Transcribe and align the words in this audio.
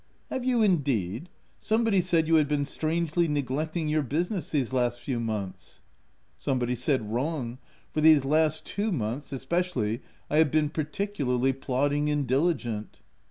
,c 0.29 0.33
Have 0.35 0.43
you 0.43 0.63
indeed! 0.63 1.29
Somebody 1.59 2.01
said 2.01 2.27
you 2.27 2.33
had 2.37 2.47
been 2.47 2.65
strangely 2.65 3.27
neglecting 3.27 3.87
your 3.87 4.01
business 4.01 4.49
these 4.49 4.73
last 4.73 4.99
few 4.99 5.19
months."" 5.19 5.81
Somebody 6.37 6.73
said 6.73 7.13
wrong, 7.13 7.59
for, 7.93 8.01
these 8.01 8.25
last 8.25 8.65
two 8.65 8.85
OF 8.87 8.93
WILDFELL 8.93 8.97
HALL. 8.99 9.07
187 9.09 9.09
months— 9.09 9.31
especially, 9.71 10.01
I 10.27 10.37
have 10.39 10.49
been 10.49 10.69
particularly 10.69 11.53
plodding 11.53 12.09
and 12.09 12.25
diligent." 12.25 13.01